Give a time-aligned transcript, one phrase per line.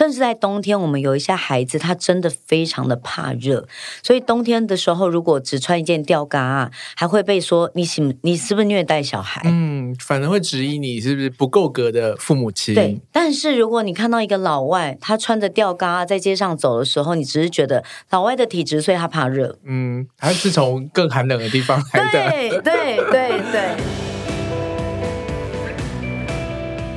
[0.00, 3.68] 甚至在冬天，我们有一些孩子他真的非常的怕热，
[4.02, 9.42] 所以冬天的时候如果只穿一件吊嘎啊，还会被说你是你是不是虐待小孩？
[9.44, 12.74] 嗯，反而会质疑你是不是不够格的父母亲。
[12.74, 19.58] 对，但是如果你看到一个老外，他穿着吊嘎在街上走的时候，你只是觉得老外的体质，所以他怕热。
[19.66, 22.30] 嗯，他是从更寒冷的地方来的。
[22.30, 23.76] 对对对对。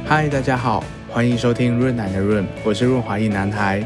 [0.07, 0.81] 嗨，大家好，
[1.13, 3.85] 欢迎收听润男的润，我是润滑一男孩。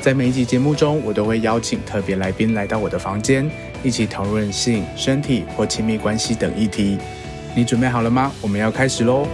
[0.00, 3.46] 在每一集节目中，我都会邀请特别来宾来到我的房间，
[3.82, 6.96] 一起讨论性、身体或亲密关系等议题。
[7.54, 8.32] 你准备好了吗？
[8.40, 9.28] 我们要开始喽！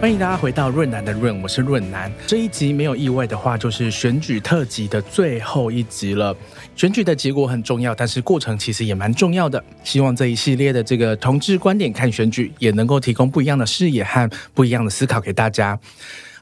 [0.00, 2.10] 欢迎大家回到润男的润，我是润男。
[2.26, 6.34] 这一集没有意外的话，就是选举特辑的最后一集了。
[6.78, 9.62] 选举的结果很重要，但是过程其实也蛮重要的。
[9.82, 15.76] 希望这一系列的这个同志观点看选举，也能够提供不一样的视野和不一样的思考给大家。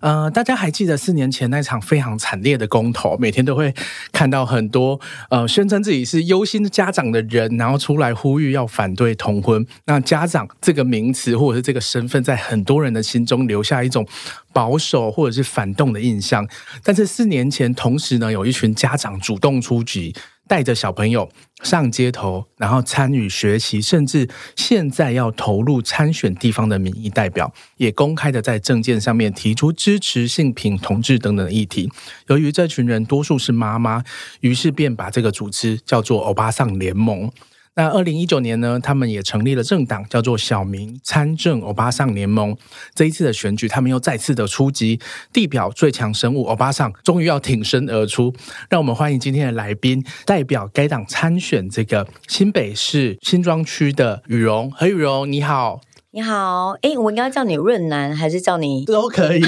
[0.00, 3.74] 呃，大家还记得四年前那场非常惨烈的公投，每天都会
[4.12, 9.66] 看到很多呃宣称自己是忧心家长的人，然后出来呼吁要反对同婚。
[9.86, 14.06] 那家长这个名词或者是这个身份，在很多人的心中留下一种
[14.52, 16.46] 保守或者是反动的印象。
[16.84, 20.14] 但是四年前，同时呢，有一群家长主动出击。
[20.48, 21.28] 带着小朋友
[21.62, 31.90] 上街头，然后参与学习，甚至现在要投入参选地方的民意代表，也公开的在政见上面提出支持性平同志等等的议题。
[32.28, 34.04] 由于这群人多数是妈妈，
[34.40, 37.30] 于是便把这个组织叫做欧巴桑联盟。
[37.78, 42.56] 那二零一九年呢，他们也成立了政党，叫做小民参政欧巴桑联盟。
[42.94, 44.98] 这一次的选举，他们又再次的出击，
[45.30, 48.32] 地表最强生物欧巴桑终于要挺身而出。
[48.70, 54.70] 让我们欢迎今天的来宾，代表该党参选这个新北市新庄区的羽绒。
[54.70, 55.82] 何羽绒，你好。
[56.12, 59.40] 你好，哎，我应该叫你润南，还是叫你都可以？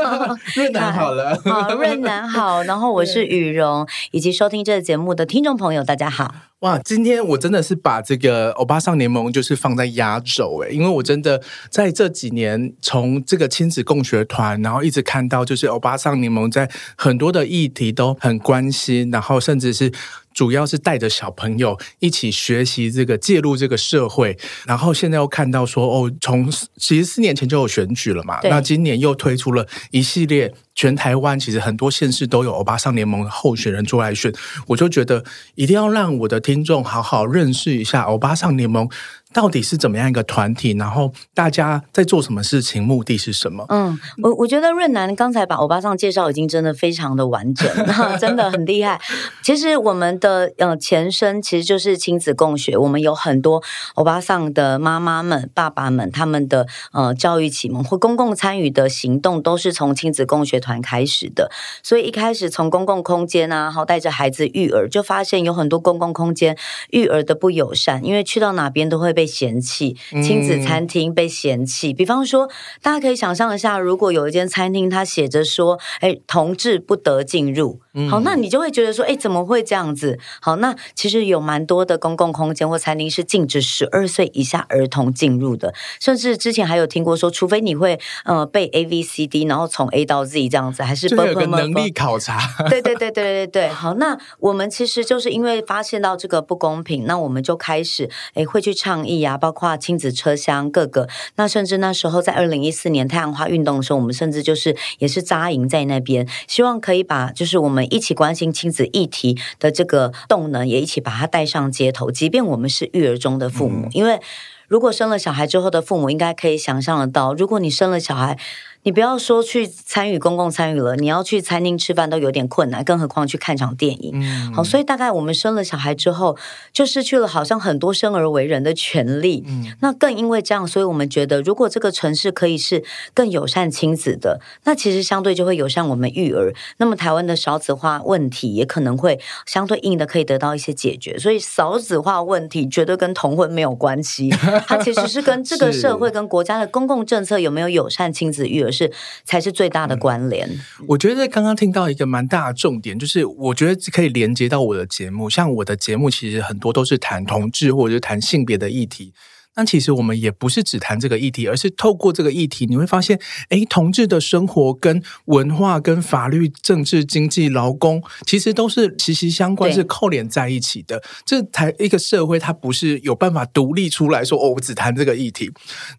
[0.56, 2.62] 润南好了，好，润男好。
[2.62, 6.34] 然后我是语蓉，以及收听这个节目的听众朋友，大家好。
[6.60, 19.92] 哇，今天我真的是把这个欧巴桑联盟就是放在压轴诶，因为我真的在这几年从这个亲子共学团，然后一直看到就是欧巴桑联盟在很多的议题都很关心，然后甚至是。
[20.36, 24.36] 主要是带着小朋友一起学习这个介入这个社会，
[24.66, 34.32] 然后现在又看到说哦，从其实四年前就有选举了嘛，那今年又推出了一系列，全台湾其实很多县市都有欧巴桑联盟的候选人出来选，
[34.66, 38.88] 我就觉得一定要让我的听众好好认识一下欧巴桑联盟。
[39.32, 40.72] 到底是怎么样一个团体？
[40.78, 42.82] 然后大家在做什么事情？
[42.82, 43.66] 目的是什么？
[43.68, 47.68] 嗯，我我觉得润南刚才把欧巴桑介绍已经真的非常的完整，
[48.18, 49.00] 真的很厉害。
[49.42, 53.62] 其实我们的呃前身其实就是亲子共学，我们有很多
[53.94, 61.50] 欧巴桑的妈妈们、爸爸们，他们的呃教育启蒙或公共参与的行动都是从亲子共学团开始的。
[61.82, 66.56] 所以一开始从公共空间啊，然后带着孩子育儿，就发现有很多公共空间
[66.90, 69.26] 育儿的不友善，因为去到哪边都会被。
[69.36, 72.48] 嫌弃亲子餐厅被嫌弃，比方说，
[72.80, 92.38] 大家可以想象一下，如果有一间餐厅，它写着说：“哎，同志不得进入。”好，那你就会觉得说：“哎，怎么会这样子？”好，那其实有蛮多的公共空间或餐厅是禁止十二岁以下儿童进入的，甚至之前还有听过说，除非你会呃背 A V C D，然后从 A 到 Z 这样子，还是有个能力考察。
[92.70, 93.68] 对对对对对对。
[93.68, 99.16] 好，那我们其实就是因为发现到这个不公平，那我们就开始哎会去倡议。
[99.26, 112.10] 啊，包括亲子车厢各个，那甚至那时候在二零一四年太阳花运动的时候，我们甚至就是也是扎营在那边，希望可以把就是我们一起关心亲子议题的这个动能，也一起把它带上街头。
[112.10, 114.20] 即便我们是育儿中的父母，嗯、因为
[114.68, 118.38] 如果生了小孩之后的父母，应该可以想象得到，如果你生了小孩。
[118.82, 124.12] 你不要说去参与公共参与了，你要去餐厅吃饭都有点困难，更何况去看场电影。
[124.14, 126.36] 嗯，好，所以大概我们生了小孩之后，
[126.72, 129.42] 就失去了好像很多生而为人的权利。
[129.44, 136.54] 嗯，那更因为这样，所以我们觉得，如果这个城市可以是更友善亲子的，那其实相对就会友善我们育儿。
[136.76, 141.18] 那么台湾的少子化问题也可能会相对应的可以得到一些解决。
[141.18, 148.70] 所以少子化问题绝对跟同婚没有关系， 它其实是跟这个社会跟国家的公共政策有没有友善亲子育儿。
[148.76, 148.92] 是
[149.24, 150.46] 才是最大的关联。
[150.46, 155.30] 嗯，我觉得刚刚听到一个蛮大的重点，就是我觉得可以连接到我的节目。
[155.30, 159.14] 像我的节目，其实很多都是谈同志或者是谈性别的议题。
[159.56, 163.18] 那其实我们也不是只谈这个议题，而是透过这个议题，你会发现，
[163.48, 171.02] 哎，同志的生活跟文化、跟法律、政治、经济、劳工，其实都是息息相关，是扣连在一起的。
[171.24, 175.50] 这才一个社会，它不是有办法独立出来说，哦，我只谈这个议题。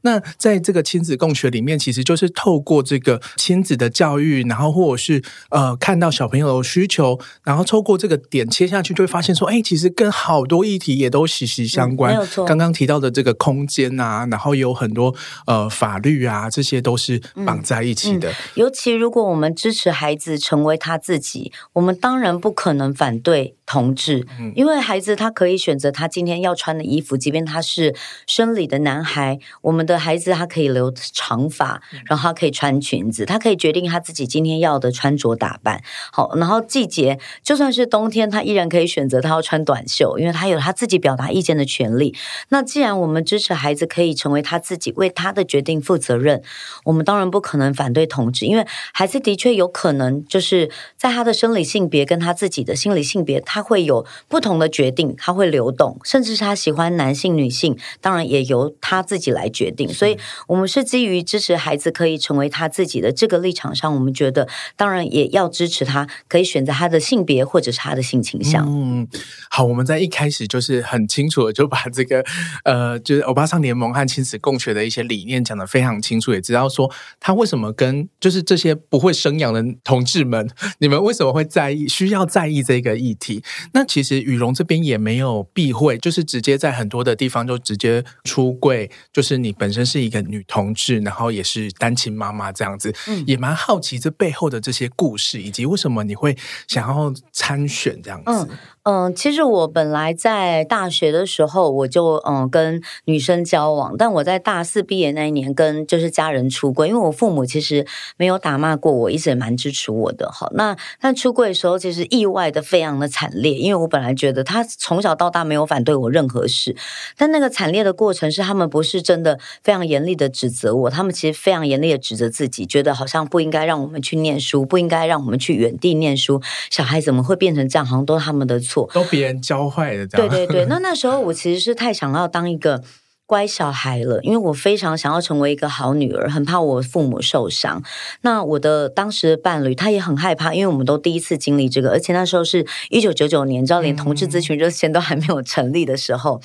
[0.02, 12.14] 那在这个亲子共学里面，其实就是透过这个亲子的教育，然后或者是呃，看到小朋友的需求，然后透过这个点切下去，就会发现说，哎，其实跟好多议题也都息息相关。
[12.14, 12.46] 嗯，没有错。
[12.46, 15.16] 刚刚提到的这个空间啊，然后有很多
[15.46, 18.30] 呃法律啊，这些都是绑在一起的。
[18.30, 18.36] 嗯嗯。
[18.56, 23.54] 尤其如果我们支持孩子成为他自己，我们当然不可能反对。
[23.70, 27.94] 同志，因为孩子他可以选择他今天要穿的衣服，即便他是
[28.26, 35.84] 生理的男孩，我们的孩子他可以留长发，然后他可以穿裙子，他可以决定他自己今天要的穿着打扮。
[36.14, 42.16] 好，然后季节就算是冬天，他依然可以选择他要穿短袖，因为他有他自己表达意见的权利。
[42.48, 46.42] 那既然我们支持孩子可以成为他自己，为他的决定负责任，
[46.86, 53.58] 我们当然不可能反对同志，因为孩子的确有可能就是在他的生理性别跟他自己的心理性别，他。
[53.58, 59.92] 他会有不同的决定，他会流动，甚至是他喜欢男性、女性，当然也由他自己来决定。
[59.92, 68.64] 所以，我们是基于支持孩子可以成为他自己的这个立场上，我们觉得当然也要支持他可以选择他的性别或者是他的性倾向。
[68.70, 69.08] 嗯，
[69.50, 72.24] 好，我们在一开始就是很清楚的就把这个
[72.64, 76.90] 呃，就是欧巴桑联盟和亲子共学的一些理念讲得非常清楚，也知道说
[77.20, 83.44] 他为什么跟就是这些不会生养的同志们，你们为什么会在意，需要在意这个议题。
[83.74, 96.38] 那其实羽绒这边也没有避讳，就是直接在很多的地方就直接出柜，就是你本身是一个女同志，然后也是单亲妈妈这样子，嗯，也蛮好奇这背后的这些故事，以及为什么你会
[96.68, 98.48] 想要参选这样子。
[98.50, 98.58] 嗯
[98.90, 107.86] 嗯，其实我本来在大学的时候，我就嗯跟女生交往，但我在大四毕业那一年跟就是家人出柜，因为我父母其实
[108.16, 110.32] 没有打骂过我，一直也蛮支持我的。
[110.32, 116.74] 好，那但出柜的时候其实意外的非常的惨烈，因为我本来觉得他从小到大没有反对我任何事，
[117.18, 128.77] 但那个惨烈的过程是他们不是真的非常严厉的指责我，他们其实非常严厉的指责自己，觉得好像不应该让我们去念书，不应该让我们去远地念书，小孩怎么会变成这样，好像都是他们的错。
[128.94, 130.66] 都别人教坏的，对对对。
[130.66, 132.84] 那 那时候我其实是太想要当一个
[133.28, 137.84] 乖小孩了，因为我非常想要成为一个好女儿，很怕我父母受伤。
[138.22, 146.40] 那我的当时的伴侣他也很害怕，因为我们都第一次经历这个，而且那时候是一九九九年，你知道，连同志咨询热线都还没有成立的时候，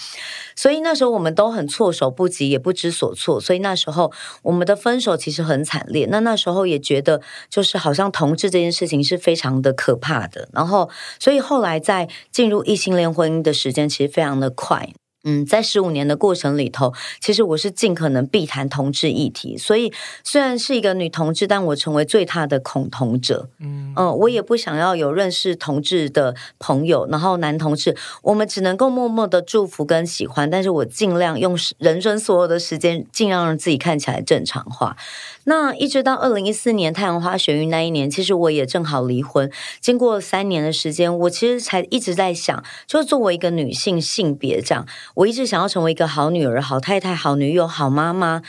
[0.56, 3.40] 所以那时候我们都很措手不及，也不知所措。
[3.40, 4.12] 所以那时候
[4.42, 6.08] 我们的分手其实很惨烈。
[6.10, 10.48] 那那时候也觉得，就是好像同志这件事情是非常的可怕的。
[10.52, 10.90] 然后，
[11.20, 14.92] 所以后来在进入异性恋婚姻的时间其实非常的快。
[15.24, 19.56] 嗯，在十五年的过程里头，其实我是尽可能避谈同志议题。
[19.56, 19.92] 所以
[20.22, 23.48] 虽然是一个女同志，但我成为最大的恐同者。
[23.58, 30.48] 嗯嗯，我也不想要有认识同志的朋友，然后男同志，我们只能够默默的祝福跟喜欢。
[30.48, 34.96] 但是我尽量用人生所有的时间，尽量让自己看起来正常化。
[35.44, 39.50] 那一直到二零一四年太阳花学运那一年，其实我也正好离婚。
[39.80, 48.42] 经过三年的时间，我其实才一直在想，就作为一个女性性别这样，我一直想要成为一个好女儿、好太太、好女友、好妈妈。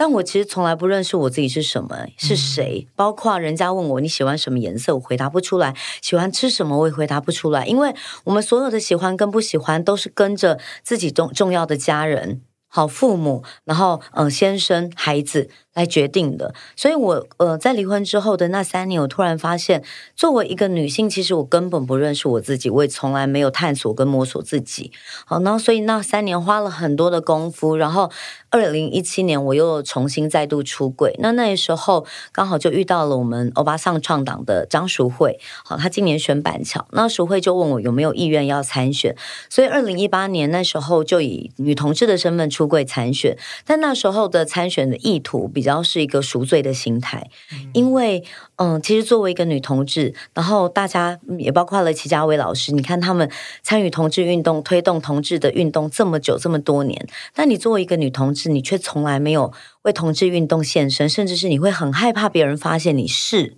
[0.00, 2.88] 但我其实从来不认识我自己是什么，是谁。
[2.96, 7.66] 包括人家问我你喜欢什么颜色，我回答不出来；喜欢吃什么，我也回答不出来。
[7.66, 7.94] 因为
[8.24, 15.50] 我们所有的喜欢跟不喜欢，都是跟着自己重重要的家人、好父母，然后嗯、呃，先生、孩子。
[15.74, 19.84] 来决定的，所以我呃，在离婚之后的那三年，我突然发现，
[20.16, 24.90] 作为一个女性，其实我根本不认识我自己，我也从来没有探索跟摸索自己。
[25.24, 28.10] 好，那所以那三年花了很多的功夫，然后
[28.50, 31.14] 二零一七年我又重新再度出柜。
[31.20, 39.14] 那那时候刚好就遇到了我们欧巴桑创党的张淑慧，好，她今年选板桥，那淑慧就问我有没有意愿要参选，
[39.48, 45.48] 所以二零一八年那时候就以女同志的身份出柜参选，但那时候的参选的意图。
[45.60, 47.28] 比较是一个赎罪的心态，
[47.74, 48.24] 因为
[48.56, 53.30] 嗯，其实作为一个女同志，然后大家也包括了齐家威老师，你看他们
[53.62, 59.52] 参与同志运动、推动同志的运动这么久这么多年，但你作为一个女同志，你却从来没有
[59.82, 63.54] 为同志运动献身，甚至是你会很害怕别人发现你是。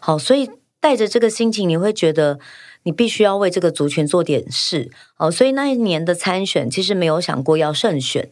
[0.00, 2.40] 好，所以带着这个心情，你会觉得
[2.82, 8.30] 你必须要为这个族群做点事，哦，所以那一年的参选其实没有想过要胜选。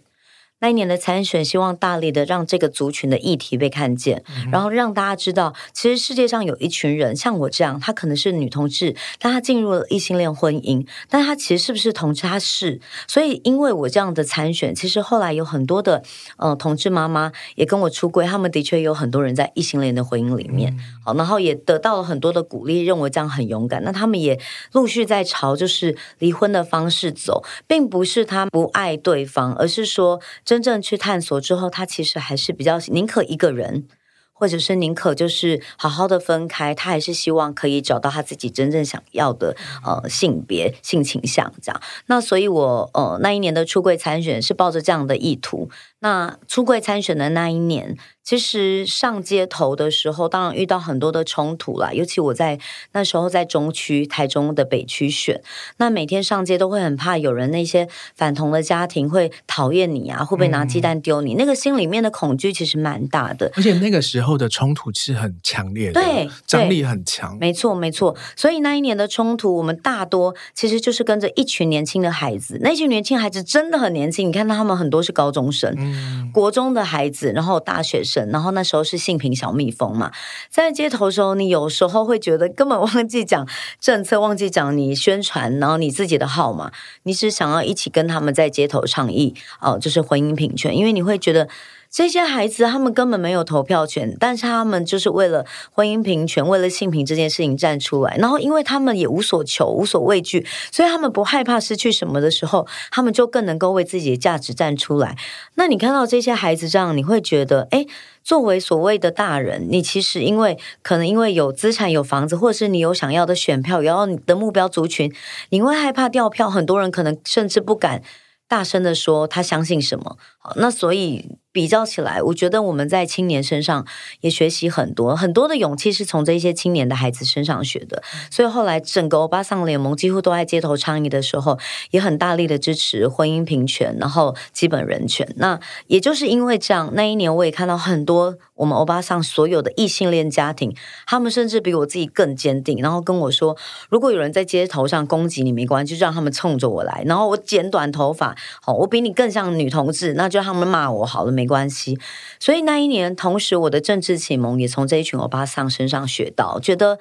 [0.62, 12.22] 那一年的参选，希望大力的让这个族群的议题被看见，嗯、然后让大家知道，其实世界上有一群人像我这样，他可能是女同志，但他进入了异性恋婚姻，但他其实是不是同志？
[12.22, 12.80] 他是。
[13.08, 16.04] 所以因为我这样的参选，其实后来有很多的
[16.36, 23.82] 呃同志妈妈也跟我出柜，他们的确有很多人在异性恋的婚姻里面，好、嗯，然后也得到了很多的鼓励，认为这样很勇敢。
[23.82, 24.38] 那他们也
[24.70, 30.20] 陆续在朝就是离婚的方式走，并不是他不爱对方，而是说。
[30.52, 33.88] 真正去探索之后，他其实还是比较宁可一个人，
[34.34, 41.80] 或者是宁可就是好好的分开，他还是希望可以找到他自己真正想要的呃性别性倾向这样。
[42.04, 45.70] 那所以我呃那一年的出柜参选是抱着这样的意图。
[46.02, 47.96] 那出柜参选的那一年。
[48.24, 51.92] 其实上街头的时候，当然遇到很多的冲突啦。
[51.92, 52.56] 尤其我在
[52.92, 55.42] 那时候在中区、台中的北区选，
[55.78, 61.34] 那每天上街都会很怕有人那些反同的家庭会讨厌你啊，会不会拿鸡蛋丢你？
[61.34, 63.50] 嗯、那个心里面的恐惧其实蛮大的。
[63.56, 67.36] 而且那个时候的冲突是很强烈的，对，张力很强。
[67.40, 68.16] 没错，没错。
[68.36, 72.56] 所以那一年的冲突，我们大多其实就是跟着一群年轻的孩子。
[72.60, 75.91] 那群年轻孩子真的很年轻，你看他们很多是高中生、嗯、
[76.32, 78.30] 国中的孩子，然后大学生。
[78.30, 80.12] 然后那时候是性平小蜜蜂嘛，
[80.48, 83.46] 在街头的时候，你有时候会觉得根本忘记讲
[83.80, 86.70] 政策，忘记讲你宣传，然后你自己的号码，
[87.02, 91.48] 你只想要一起跟他们在街头倡议哦，就是婚姻平权，因为你会觉得。
[91.92, 98.16] 这些孩子他们根本没有投票权，但是他们就是为了婚姻平权、为了性平这件事情站出来。
[98.16, 105.18] 然后，因为他们也无所求、无所畏惧，所以他们不害怕失去什么的时候，他们就更能够为自己的价值站出来。
[105.56, 107.84] 那你看到这些孩子这样，你会觉得，哎，
[108.24, 115.12] 作为所谓的大人，你其实因为可能因为有资产、有房子，或者是你有想要的选票，然后你的目标族群，
[115.50, 116.48] 你会害怕掉票。
[116.48, 118.02] 很多人可能甚至不敢
[118.48, 120.16] 大声的说他相信什么。
[120.38, 121.41] 好，那所以。
[121.52, 123.86] 比较起来，我觉得我们在青年身上
[124.22, 128.02] 也学习很多，很多的勇气是从这些青年的孩子身上学的。
[128.30, 131.58] 所以后来整个欧巴桑联盟几乎都在街头倡议的时候，
[131.90, 135.28] 也很大力的支持婚姻平权，然后基本人权。
[135.36, 140.74] 那也就是因为这样，那一年我也看到很多我们欧巴桑所有的异性恋家庭，
[141.06, 143.56] 他们甚至比我自己更坚定，然后跟我说，
[143.90, 151.98] 如果有人在街头上攻击你，没关系，就让他们冲着我来，然后我剪短头发，好，我比你更像女同志，那就让他们骂我好了，没关系，
[152.38, 156.98] 所以那一年，同时我的政治启蒙也从这一群欧巴桑身上学到，觉得，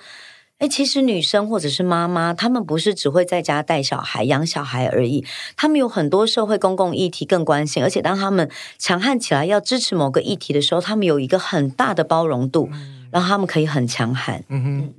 [0.59, 12.69] 哎，其实女生或者是妈妈，她们不是只会在家带小孩、养小孩而已，她们有很多社会公共议题更关心，而且当她们强悍起来要支持某个议题的时候，她们有一个很大的包容度，
[13.11, 14.43] 然后她们可以很强悍。
[14.49, 14.93] 嗯哼，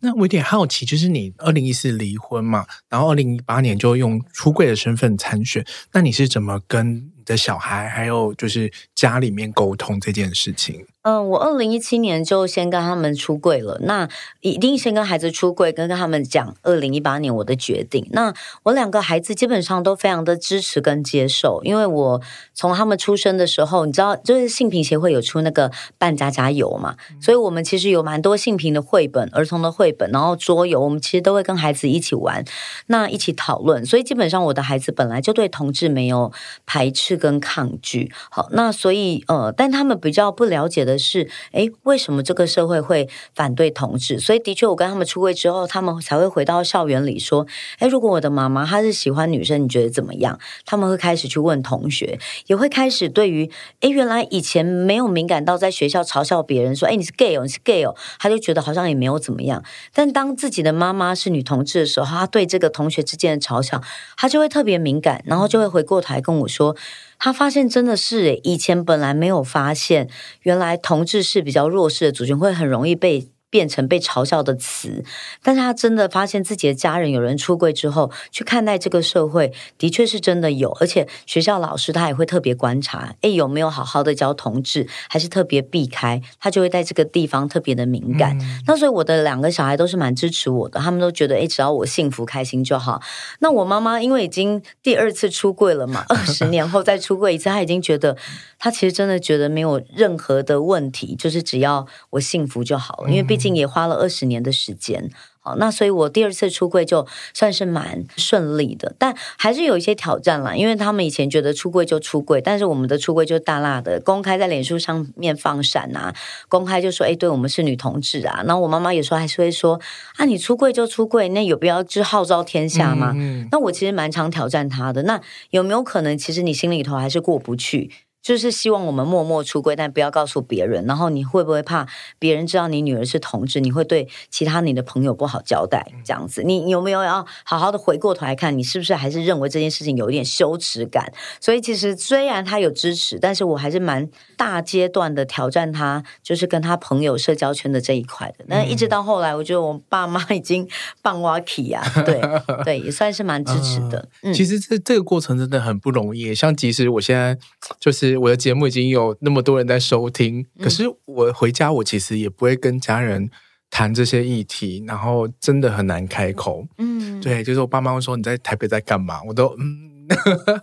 [0.00, 10.86] 那我有点好奇，就是你二零一四离婚嘛，然后二零一八年就用出柜的身份参选，那你是怎么跟的小孩，还有就是家里面沟通这件事情。
[11.04, 13.78] 嗯，我二零一七年就先跟他们出柜了。
[13.82, 14.08] 那
[14.40, 18.08] 一定先跟孩子出柜，跟跟他们讲二零一八年我的决定。
[18.12, 18.32] 那
[18.62, 22.22] 我两个孩子基本上都非常的支持跟接受，因为我
[22.54, 32.42] 从他们出生的时候，你知道，就是性平协会有出那个扮家家游嘛，所以我们其实有蛮多性平的绘本、儿童的绘本，然后桌游，我们其实都会跟孩子一起玩，
[32.86, 33.84] 那一起讨论。
[33.84, 36.32] 所以基本上我的孩子本来就对同志没有
[36.64, 38.10] 排斥跟抗拒。
[38.30, 40.93] 好，那所以呃，但他们比较不了解的。
[40.98, 44.18] 是，哎，为什么这个社会会反对同志？
[44.18, 47.46] 所以的确，我跟他们出柜之后，他们才会回到校园里说，
[47.78, 50.38] 哎，如果我的妈妈她是喜欢女生，你觉得怎么样？
[50.64, 59.62] 他们会开始去问同学，也会开始对于，哎，原来以前没有敏感到在学校嘲笑别人说，哎，你是 gay 哦，你是 gay 哦，他就觉得好像也没有怎么样。
[59.92, 63.82] 但当自己的妈妈是女同志的时候，他对这个同学之间的嘲笑，
[64.16, 66.76] 他就会特别敏感，然后就会回过头来跟我说。
[67.24, 70.10] 他发现真的是，以前本来没有发现，
[70.42, 73.33] 原来同志是比较弱势的族群，会很容易被。
[73.54, 75.04] 变成被嘲笑的词，
[75.40, 88.36] 但是他真的发现自己的家人有人出柜之后，去看待这个社会，的确是真的有，而且学校老师他也会特别观察，诶，有没有好好的教同志，还是特别避开，他就会在这个地方特别的敏感。
[88.40, 93.00] 嗯、那所以我的两个小孩都是蛮支持我的，他们都觉得，诶，只要我幸福开心就好。
[93.38, 98.16] 那我妈妈因为已经第二次出柜了嘛，二十年后再出柜一次，她已经觉得，
[98.58, 103.43] 她其实真的觉得没有任何的问题，就是只要我幸福就好了，因为毕竟。
[103.44, 105.10] 竟也花了二十年的时间。
[105.46, 110.56] 好，那所以我第二次出柜就算是蛮顺利的，但还是有一些挑战啦。
[110.56, 116.14] 因为他们以前觉得出柜就出柜，但是我们的出柜就大辣的公开在脸书上面放闪啊，
[116.48, 118.42] 公开就说哎，对我们是女同志啊。
[118.46, 119.78] 然后我妈妈有时候还是会说
[120.16, 123.12] 啊，你出柜就出柜，那有必要就号召天下吗？
[123.14, 123.48] 嗯嗯。
[123.52, 125.02] 那我其实蛮常挑战他的。
[125.02, 125.20] 那
[125.50, 127.90] 有没有可能，其实你心里头还是过不去？
[128.24, 130.86] 就是希望我们默默出柜，但不要告诉别人。
[130.86, 131.86] 然后你会不会怕
[132.18, 133.60] 别人知道你女儿是同志？
[133.60, 135.86] 你会对其他你的朋友不好交代？
[136.02, 141.12] 这样子，你有没有要好好的回过头来看，你是不是还是认为这件事情有一点羞耻感？
[141.38, 148.46] 所以其实虽然他有支持，但是我还是蛮大阶段的挑战他，就是跟他朋友社交圈的这一块的。
[148.48, 150.66] 那一直到后来，我觉得我爸妈已经
[151.02, 152.18] 半挖起啊，对
[152.64, 154.08] 对，也算是蛮支持的。
[154.22, 156.34] 嗯，其实这这个过程真的很不容易。
[156.34, 157.36] 像即使我现在
[157.78, 158.13] 就是。
[158.16, 163.30] 我的节目已经有那么多人在收听，可是我回家，我其实也不会跟家人
[163.70, 166.66] 谈这些议题，然后真的很难开口。
[166.78, 169.93] 嗯，对，就是我爸妈会说，你在台北在干嘛，我都嗯。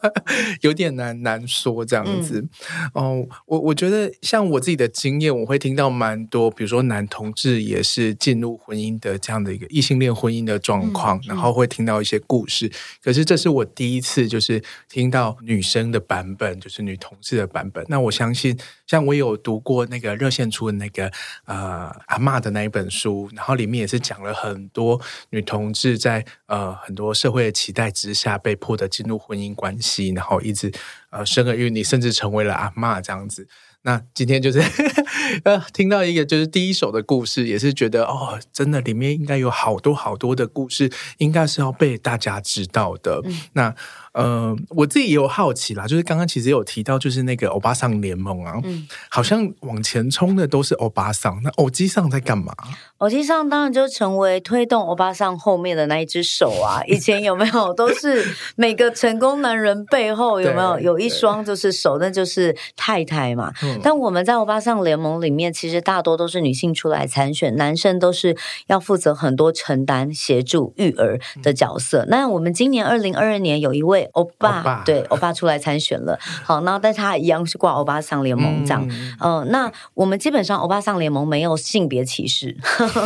[0.62, 2.50] 有点难难说这样子，嗯、
[2.94, 12.68] 哦，我我觉得像我自己的经验，我会听到蛮多，比如说男同志也是进入婚姻的这样的一个异性恋婚姻的状况，嗯、然后会听到一些故事。
[12.68, 12.72] 嗯、
[13.02, 17.86] 可是这是我第一次就是听到女生的版本，就是女同志的版本。
[17.88, 21.10] 那我相信，像我有读过那个热线出的那个
[21.46, 29.22] 呃阿嬷的那一本书，然后里面也是讲了很多女同志在呃很多社会的期待之下被迫的进入。
[29.32, 30.70] 婚姻关系，然后一直
[31.10, 33.48] 呃生儿育女，甚至成为了阿妈这样子。
[33.84, 34.60] 那今天就是
[35.46, 43.22] 呃听到一个就是第一手的故事，也是觉得哦，真的里面应该有好多好多的故事，应该是要被大家知道的。
[43.24, 43.74] 嗯、那。
[44.14, 52.54] 呃，我自己也有好奇啦，就是刚刚其实有提到，就是那个欧巴桑联盟啊，嗯，好像往前冲的都是欧巴桑，那欧基桑在干嘛？
[52.98, 56.84] 欧基桑当然就成为推动欧巴桑后面的那一只手啊。
[56.88, 58.22] 以前有没有都是
[58.58, 63.54] 每个成功男人背后有没有有一双就是手，那就是太太嘛。
[63.64, 68.36] 嗯、但我们在欧巴桑联盟里面，其实大多都是女性出来参选，男生都是
[68.68, 72.04] 要负责很多承担协助育儿的角色。
[72.04, 74.01] 嗯、那我们今年二零二二年有一位。
[74.14, 76.20] 欧巴，欧巴对，欧巴出来参选了。
[76.44, 78.88] 好，那但他一样是挂欧巴桑联盟这样。
[79.20, 82.58] 嗯、呃，那我们基本上欧巴桑联盟没有性别歧视，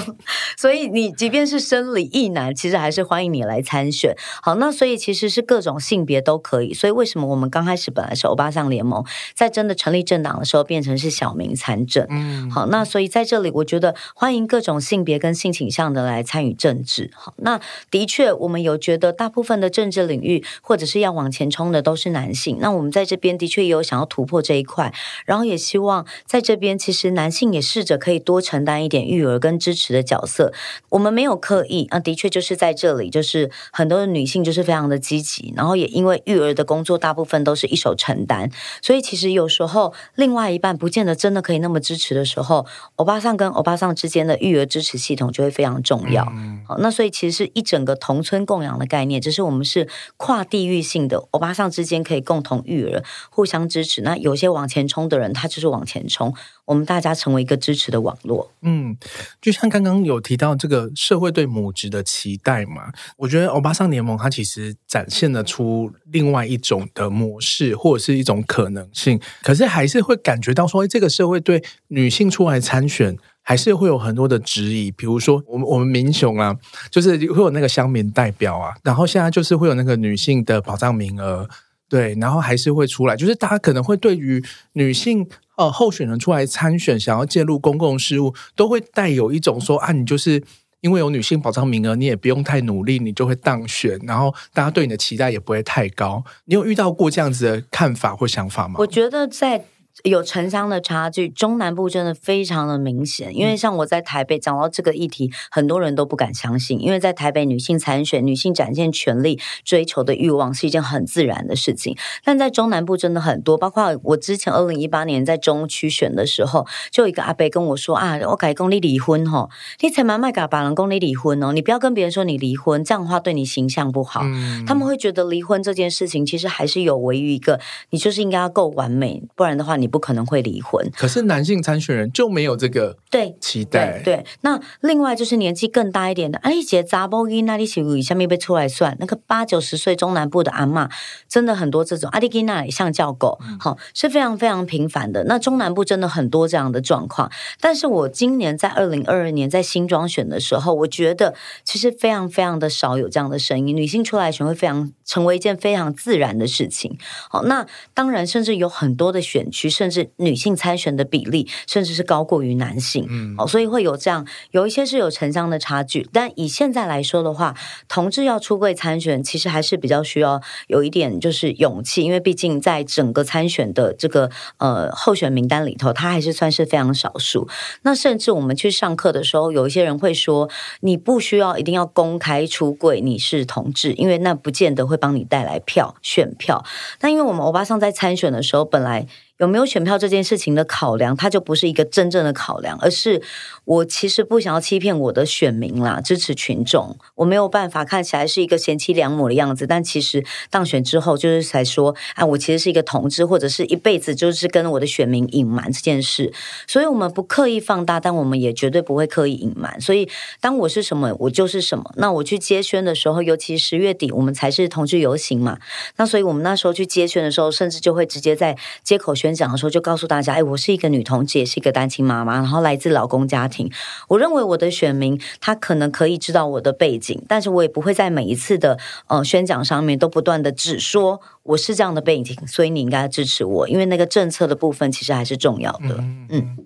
[0.57, 4.15] 所以你即便是生理异男，其实还是欢迎你来参选。
[4.41, 6.73] 好，那所以其实是各种性别都可以。
[6.73, 12.05] 所以为什么我们刚开始本来是欧巴桑联盟，在真的成立政党的时候变成是小民参政？
[12.09, 17.11] 嗯，好，那所以在这里我觉得欢迎各种性别跟性倾向的来参与政治。
[17.13, 17.59] 好，那
[17.89, 24.93] 的确我们有觉得大部分的政治领域或者是要往前冲的都是男性，那我们在这边的确也有想要突破这一块，
[25.25, 30.53] 然后也希望在这边，其实男性也试着可以多承担一点育儿跟支持的角色。
[30.89, 46.25] 我们没有刻意啊，的确就是在这里，就是很多的女性就是非常的积极，然后也因为育儿的工作大部分都是一手承担，所以其实有时候另外一半不见得真的可以那么支持的时候，欧巴桑跟欧巴桑之间的育儿支持系统就会非常重要。
[46.35, 51.17] 嗯、好，那所以其实是一整个同村供养的概念，只是我们是跨地域性的。
[51.31, 54.01] 欧巴桑之间可以共同育儿，互相支持。
[54.01, 56.33] 那有些往前冲的人，他就是往前冲。
[56.65, 58.51] 我们大家成为一个支持的网络。
[58.61, 58.97] 嗯，
[59.39, 69.19] 就像刚刚有提到这个社会对母职的期待嘛，我觉得欧巴桑联盟它其实展现了出另外一种的模式，或者是一种可能性。
[69.43, 73.17] 可是还是会感觉到说，这个社会对女性出来参选。
[73.47, 76.57] 还是会有很多的质疑，比如说我们我们民雄啊，
[76.89, 81.47] 就是会有那个乡民代表啊，然后现在就是会有那个女性的保障名额，
[81.87, 85.27] 对，然后还是会出来，就是大家可能会对于女性
[85.57, 90.43] 呃候选人出来参选，想要介入公共事务，都会带有一种说啊，你就是
[90.81, 96.23] 因为有女性保障名额，你也不用太努力，你就会当选，然后大家对你的期待也不会太高。
[96.45, 98.77] 你有遇到过这样子的看法或想法吗？
[98.79, 99.65] 我觉得在。
[100.03, 103.35] 有城乡的差距，中南部真的非常的明显。
[103.35, 106.79] 因为像我在台北讲到这个议题，很多人都不敢相信。
[106.81, 111.95] 因为在台北，女性参选、女性展现权利、追求的欲望是一件很自然的事情。
[112.25, 124.21] 但在中南部真的很多，包括我之前二零一八年在中区选的时候，就有一个阿伯跟我说啊，我改公你离婚吼，你才蛮卖嘎把人公你离婚哦，你不要跟别人说你离婚，这样的话对你形象不好。
[124.67, 129.84] 他们会觉得离婚这件事情其实还是有违于一个，你就是应该要够完美，不然的话你。
[129.85, 130.83] 你不可能会离婚。
[130.97, 134.01] 可是男性参选人就没有这个对期待。
[134.03, 140.89] 对，对，那另外就是年纪更大一点的，哎，姐查某囡那里起以下面被出来算，那个八九十岁中南部的阿妈，
[141.29, 145.25] 真的很多这种阿里吉那里像叫狗，好、嗯、是非常非常频繁的。
[145.25, 147.31] 那中南部真的很多这样的状况。
[147.61, 156.97] 但是我今年在二零二二年在新庄选的时候，我觉得其实非常非常的少有这样的声音，女性出来选会非常成为一件非常自然的事情。
[157.29, 163.05] 好，那当然，甚至有很多的选区，甚至女性参选的比例，甚至是高过于男性。
[163.09, 166.07] 嗯，哦，所以会有这样，有一些是有城乡的差距。
[166.11, 167.55] 但以现在来说的话，
[167.87, 177.47] 同志要出柜参选，其实还是比较需要有一点就是勇气，因为毕竟在整个参选的这个呃候选名单里头，他还是算是非常少数。
[177.83, 180.49] 那甚至我们去上课的时候，有一些人会说，
[180.81, 186.63] 你不需要一定要公开出柜你是同志，因为那不见得会帮你带来票选票。
[186.99, 189.07] 但因为我们欧巴桑在参选的时候，本来。
[189.37, 193.21] 有没有选票这件事情的考量，它就不是一个真正的考量，而是
[193.65, 196.97] 我其实不想要欺骗我的选民啦，支持群众。
[197.15, 206.31] 我没有办法看起来是一个贤妻良母的样子，但其实当选之后，就是才说，啊，我其实是一个同志，或者是一辈子就是跟我的选民隐瞒这件事。
[206.65, 209.81] 所以，我们不刻意放大，但我们也绝对不会刻意隐瞒。
[209.81, 210.07] 所以，
[210.39, 211.91] 当我是什么，我就是什么。
[211.97, 215.59] 那我去接宣的时候，尤其十月底，我们才是同志游行嘛。
[215.97, 219.13] 那所以我们那时候去接宣的时候，甚至就会直接在街口。
[219.24, 223.71] 宣讲的时候就告诉大家，哎，我是一个女同志，也是一个单亲妈妈，然后来自老公家庭。
[224.09, 235.95] 我认为我的选民他可能可以知道我的背景，但是我也不会在每一次的呃宣讲上面都不断的只说我是这样的背景，所以你应该支持我，因为那个政策的部分其实还是重要的。
[235.99, 236.57] 嗯，嗯，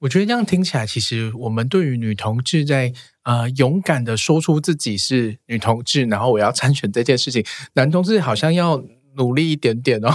[0.00, 8.82] 我觉得这样听起来，其实我们对于女同志在呃勇敢的说出自己是女同志，然后我要参选这件事情，男同志好像要。
[9.16, 10.10] 努力一点点哦，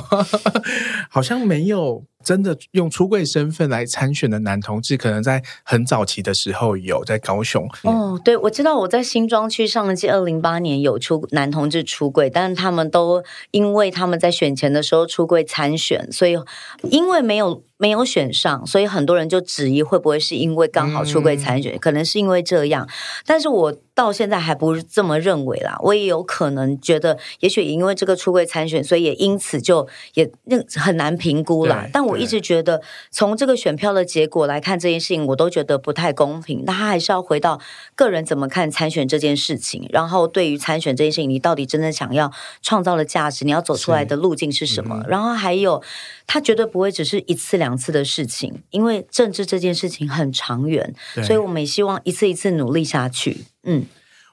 [1.09, 7.67] 好像没有真的用出柜身份来参选的男同志，可能在很早期的时候有在高雄。
[7.81, 16.37] 哦，对，我知道我在新庄区上一届二零八年有出男同志出柜，但是他们都因为他们在选前的时候出柜参选，所以
[16.83, 17.63] 因为没有。
[17.81, 22.85] 没有选上，所以很多人就质疑会不会是因为刚好出柜参选，嗯，可能是因为这样。
[23.25, 25.77] 但是我到现在还不是这么认为啦。
[25.83, 31.87] 我也有可能觉得，也许因为这个出柜参选，所以也因此就也那很难评估啦。
[31.93, 36.63] 但我一直觉得，从这个选票的结果来看，这件事情我都觉得不太公平。
[36.65, 37.60] 那他还是要回到
[37.95, 45.01] 个人怎么看参选这件事情，然后对于参选这件事情，你到底真正想要创造的价值，你要走出来的路径是什么？
[45.03, 45.82] 嗯，然后还有。
[46.32, 53.45] 他绝对不会只是一次两次的事情，因为政治这件事情很长远，所以我们也希望一次一次努力下去。
[53.63, 53.86] 嗯。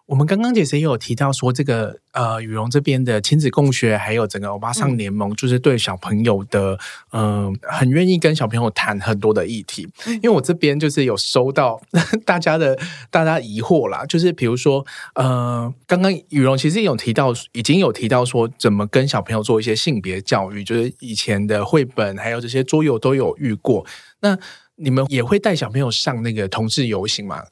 [0.07, 6.79] 我们刚刚其实也有提到说，这个呃，羽绒这边的亲子共学，还有整个欧巴桑联盟，就是对小朋友的，
[7.11, 9.89] 嗯、呃，很愿意跟小朋友谈很多的议题。
[10.07, 11.81] 因为我这边就是有收到
[12.25, 12.79] 大家的
[13.11, 23.85] 大家疑惑啦，就是比如说，呃，刚刚羽绒其实有提到，已经有提到说，怎么跟小朋友做一些性别教育，就是以前的绘本还有这些桌游都有遇过。
[24.21, 24.39] 那
[24.77, 27.43] 你们也会带小朋友上那个同志游行吗？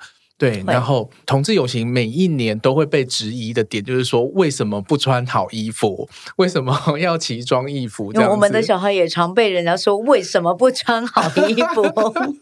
[0.45, 6.07] 对，然后同志游行每一年都会被质疑的点，就是说为什么不穿好衣服？
[6.37, 8.13] 为什么要奇装异服？
[8.13, 11.83] 这样，我们的小孩也常被人家说为什么不穿好衣服？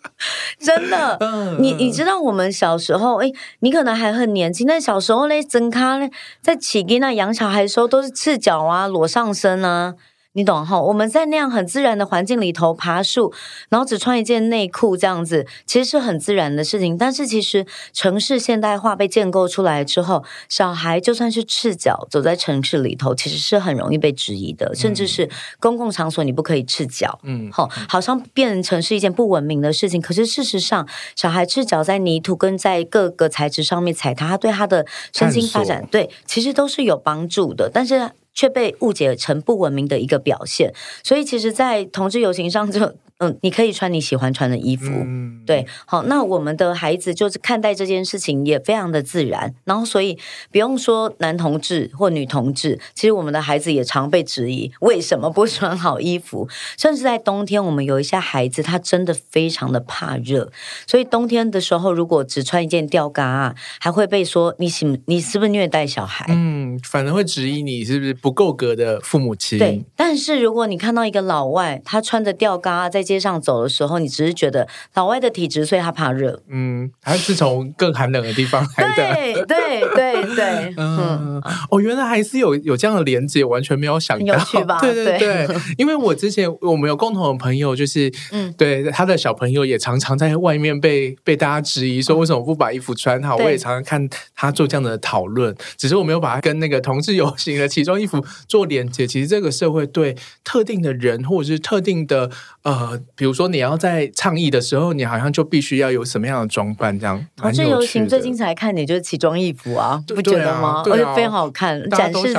[0.58, 6.10] 真的，你你知道我们小时候，哎，你可能还很年轻，但小时候嘞，真咖嘞，
[6.40, 9.94] 在起给那养小孩的时候都是赤脚啊，裸上身啊。
[10.34, 10.80] 你懂哈？
[10.80, 13.32] 我们在那样很自然的环境里头爬树，
[13.68, 16.96] 然后只穿一件内裤这样子，其实是很自然的事情。
[16.96, 25.28] 但是其实城市现代化被建构出来之后，小孩就算是赤脚走在城市里头，其实是很容易被质疑的，甚至是
[25.60, 27.18] 公共场所你不可以赤脚。
[27.24, 30.00] 嗯，好，好像变成是一件不文明的事情。
[30.00, 37.70] 可是事实上，小孩赤脚在泥土跟在各个材质上面踩踏，他对他的身心发展，对，其实都是有帮助的。
[37.70, 38.12] 但是。
[38.34, 42.94] 却被误解成不文明的一个表现，所以其实，在同志游行上就。
[43.18, 50.18] 嗯，你可以穿你喜欢穿的衣服，嗯、对，好，那我们的孩子就是看待这件事情也非常的自然，然后所以
[50.50, 60.50] 不用说男同志或女同志，其实我们的孩子也常被质疑为什么不穿好衣服，甚至在冬天，我们有一些孩子他真的非常的怕热，
[60.88, 66.26] 所以冬天的时候如果只穿一件吊嘎啊，还会被说你喜你是不是虐待小孩？
[66.30, 69.58] 嗯，嗯，反而会质疑你是不是不够格的父母亲。
[69.58, 76.40] 对，但是如果你看到一个老外，他穿着吊嘎在街上走的时候，你只是觉得老外的体质，所以他怕热。
[76.48, 79.14] 嗯，他是从更寒冷的地方来的。
[79.14, 80.96] 对对对对， 嗯，
[81.36, 84.24] 嗯哦，原来还是有有这样的连接，完全没有想到。
[84.24, 84.78] 有趣吧？
[84.80, 93.36] 对对对，对因为我之前我们有共同的朋友，就是嗯，对他的小朋友也常常在外面被被大家质疑说，为什么不把衣服穿好？
[93.38, 99.06] 嗯、我也常常看他做这样的讨论，只是我没有把他跟那个同志游行的奇装异服做连接。
[99.06, 102.30] 其实这个社会对特定的人或者是特定的
[102.62, 107.24] 呃，比如说你要在倡议的时候，你好像就必须要有什么样的装扮，这样。
[107.36, 110.82] 同志游行最精彩看你就是奇装异服啊，不觉得吗？
[110.86, 112.34] 而且、非常好看，展 示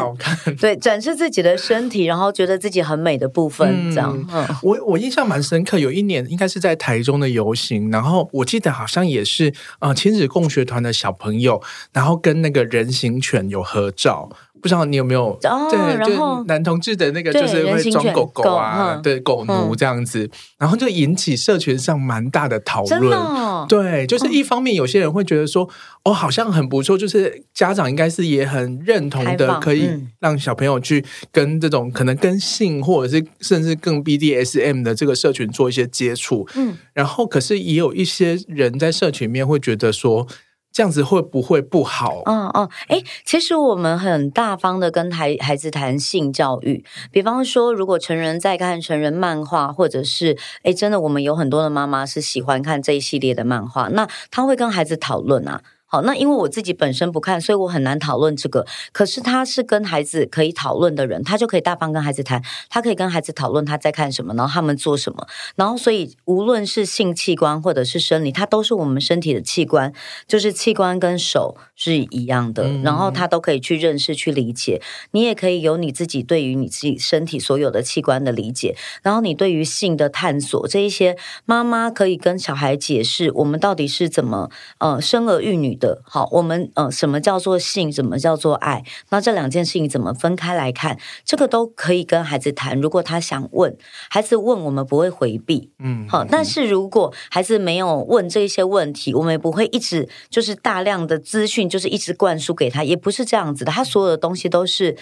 [0.60, 4.28] 对展示自己的身体，然后觉得自己很美的部分，嗯、这样。
[4.32, 14.30] 嗯，我我印象蛮深刻，有一年应该是在台中的游行，然后我记得好像也是呃亲子共学团的小朋友，然后跟那个人形犬有合照。
[14.64, 23.12] 不知道你有没有、哦、对，然就男同志的那个就是会装狗狗啊，对狗奴这样子，嗯、然后就引起社群上蛮大的讨论。
[23.12, 25.70] 哦、对，就是一方面有些人会觉得说，
[26.06, 36.48] 哦，好像很不错，就是家长应该是也很认同的，可以让小朋友去跟这种可能跟性或者是甚至更 BDSM 的这个社群做一些接触。
[36.56, 40.26] 嗯，然后可是也有一些人在社群里面会觉得说。
[40.74, 42.24] 这样子会不会不好？
[42.26, 55.62] 嗯嗯，哎、嗯，其实我们很大方的跟孩孩子谈性教育，比方说，如果成人在看成人漫画，或者是哎，真的，我们有很多的妈妈是喜欢看这一系列的漫画，那他会跟孩子讨论啊。
[55.94, 58.66] 好，那因为我自己本身不看，所以我很难讨论这个。
[58.92, 65.28] 可是他是跟孩子可以讨论的人，他就可以大方跟孩子谈，他可以跟孩子讨论他在看什么，然后他们做什么。
[65.56, 69.94] 然后，所以无论是性器官或者是生理，它都是我们身体的器官，
[70.28, 72.68] 就是器官跟手是一样的。
[72.82, 74.82] 然后他都可以去认识、去理解。
[75.12, 78.76] 你也可以有你自己对于你自己身体所有的器官的理解。
[79.04, 86.02] 然后你对于性的探索，这一些妈妈可以跟小孩解释，我们到底是怎么呃生儿育女的。
[86.06, 87.92] 好，我们呃，什么叫做性？
[87.92, 88.86] 什么叫做爱？
[89.10, 90.98] 那这两件事情怎么分开来看？
[91.26, 92.80] 这个都可以跟孩子谈。
[92.80, 93.76] 如果他想问，
[94.10, 96.24] 孩子问，我们不会回避，嗯，好。
[96.24, 103.72] 但是如果孩子没有问这些问题，我们也不会一直就是大量的资讯，就是一直灌输给他，也不是这样子的。
[103.74, 104.96] 他所有的东西都是。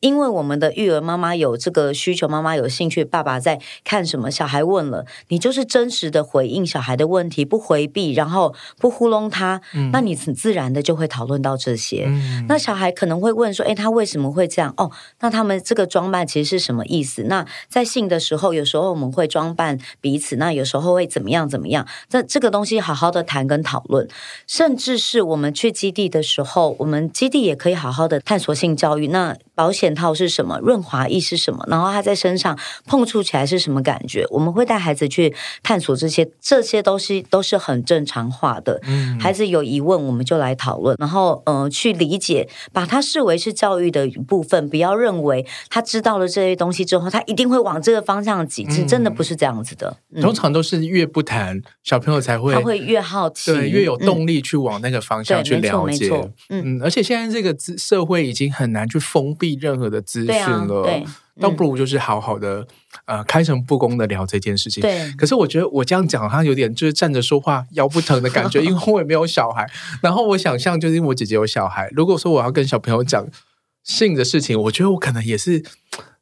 [0.00, 4.30] 因为我们的育儿妈妈有这个需求，妈妈有兴趣，爸爸在看什么？
[4.30, 12.04] 小孩问了，你就是真实的回应小孩的问题，不回避，然后不糊弄他，嗯、那你很自然的就会讨论到这些。
[12.06, 14.72] 嗯、那小孩可能会问说：“哎，他为什么会这样？
[14.76, 17.24] 哦，那他们这个装扮其实是什么意思？
[17.24, 21.86] 那在性的时候，有时候我们会装扮彼此，那有时候会怎么样怎么样？
[22.08, 24.06] 这这个东西好好的谈跟讨论，
[24.46, 29.08] 甚至是我们去基地的时候，我们基地也可以好好的探索性教育。
[29.08, 30.58] 那保险套是什么？
[30.60, 31.64] 润滑液是什么？
[31.68, 34.24] 然后他在身上碰触起来是什么感觉？
[34.30, 38.80] 我们会带孩子去探索这些，这些东西都是很正常化的。
[38.86, 44.68] 嗯，孩子有疑问，我们就来讨论，然后嗯、呃，去理解，把它视为是教育的一部分。
[44.68, 48.68] 不要认为他知道了这些东西之后，他一定会往这个方向挤。
[48.70, 49.96] 是真的不是这样子的。
[50.14, 56.10] 嗯、通常都是越不谈，小朋友才会，他会越好奇，对，越有动力去往那个方向去了解。
[56.50, 59.58] 嗯，嗯，而且现在这个社会已经很难去封闭。
[59.58, 61.04] 任何的资讯了，对啊，
[61.36, 62.66] 对，倒不如就是好好的，
[63.06, 64.80] 嗯、呃，开诚布公的聊这件事情。
[64.80, 69.70] 对，可是我觉得我这样讲，好像有点就是站着说话腰不疼的感觉， 因为我也没有小孩。
[70.02, 73.26] 然后我想象，就是因为我姐姐有小孩，如果说我要跟小朋友讲
[73.84, 75.64] 性的事情，我觉得我可能也是。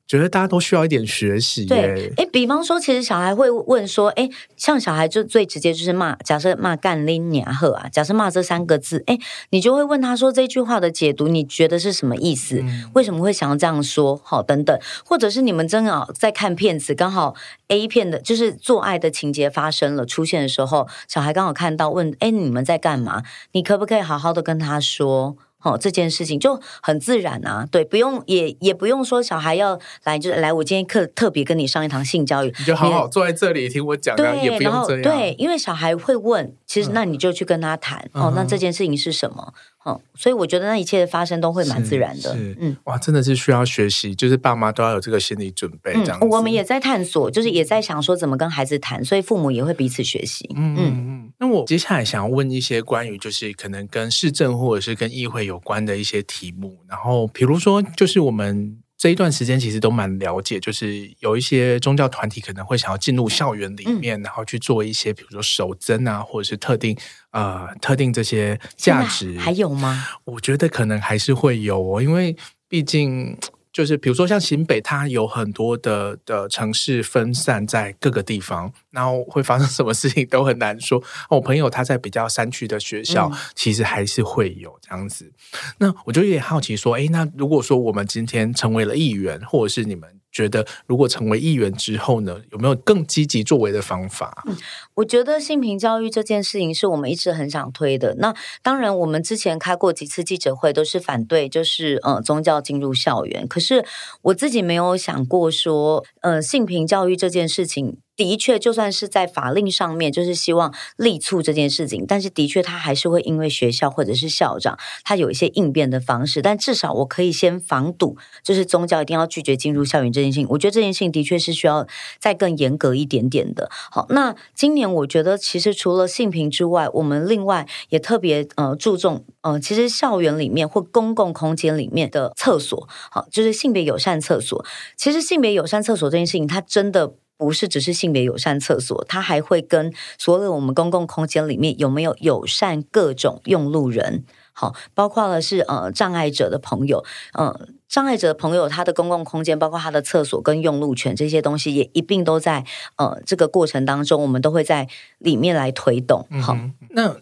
[0.06, 1.64] 觉得大家都需要一点学习。
[1.64, 9.18] 对，哎，比方说，其实小孩会问说，哎，像小孩就最直接就是骂，假设骂干拎娘贺啊，假设骂这三个字，哎，
[9.50, 12.60] 你就会问他说这句话的解读，你觉得是什么意思？
[12.60, 14.20] 嗯、为什么会想要这样说？
[14.22, 17.34] 好，等等，或者是你们正好在看片子，刚好
[17.68, 23.24] A 片的，就是做爱的情节发生了出现的时候，小孩刚好看到，问，哎，你们在干嘛？
[23.52, 25.36] 你可不可以好好的跟他说？
[25.66, 39.52] 哦，这件事情就很自然啊，对，不用也也不用说小孩要来就是来，我今天课特别跟你上一堂性教育，你就好好坐在这里听我讲，对，也不用这样，对，因为小孩会问，其实那你就去跟他谈，嗯、哦，那这件事情是什么？
[39.86, 46.28] 哦，所以我觉得那一切的发生都会蛮自然的，嗯，哇，真的是需要学习，就是爸妈都要有这个心理准备，这样、嗯。
[46.28, 50.78] 我们也在探索，就是也在想说怎么跟孩子谈，所以父母也会彼此学习，嗯嗯。
[50.78, 66.96] 嗯那我接下来想要问一些关于就是可能跟市政或者是跟议会有关的一些题目，然后比如说就是我们这一段时间其实都蛮了解，就是有一些宗教团体可能会想要进入校园里面，嗯、然后去做一些比如说守贞啊，或者是特定
[67.32, 70.06] 呃特定这些价值，还有吗？
[70.24, 72.36] 我觉得可能还是会有哦，因为
[72.68, 73.36] 毕竟。
[73.76, 81.02] 就是比如说像新北，它有很多的的城市分散在各个地方，然后会发生什么事情都很难说。
[81.28, 85.30] 我朋友他在比较山区的学校，嗯、其实还是会有这样子。
[85.76, 90.08] 那我就有点好奇说，哎，那如果说我们今天成为了议员，或者是你们。
[90.36, 94.44] 觉得如果成为议员之后呢，有没有更积极作为的方法？
[94.46, 94.54] 嗯，
[94.96, 98.14] 我觉得性平教育这件事情是我们一直很想推的。
[98.18, 103.48] 那当然，我们之前开过几次记者会，都是反对，就是呃宗教进入校园。
[103.48, 103.82] 可是
[104.20, 107.96] 我自己没有想过说，呃性平教育这件事情。
[108.16, 116.40] 的确，就算是在法令上面，就是希望力促这件事情，但是的确，他还是会因为学校或者是校长，他有一些应变的方式。
[116.40, 120.46] 但至少我可以先防堵，就是宗教一定要拒绝进入校园这件事情。
[120.50, 121.86] 我觉得这件事情的确是需要
[122.18, 123.68] 再更严格一点点的。
[123.70, 134.64] 好，那今年我觉得其实除了性平之外，我们另外也特别呃注重呃，其实校园里面或公共空间里面的厕所，好，就是性别友善厕所。
[134.96, 137.14] 其实性别友善厕所这件事情，它真的。
[137.36, 152.64] 不是只是性别友善厕所，它还会跟所有我们公共空间里面有没有友善各种用路人，好，包括了是呃障碍者的朋友，呃障碍者的朋友他的公共空间，包括他的厕所跟用路权这些东西，也一并都在
[152.96, 156.26] 呃这个过程当中，我们都会在里面来推动。
[156.40, 157.16] 好，嗯、那。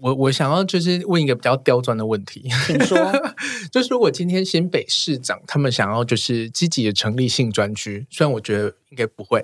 [0.00, 2.96] 我我想要就是问一个比较刁钻的问题，请说，
[3.72, 9.42] 就是如果今天新北市长他们想要就是积极的成立性专区，虽然我觉得应该不会，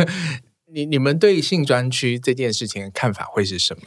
[0.72, 3.82] 你你们对性专区这件事情的看法会是什么？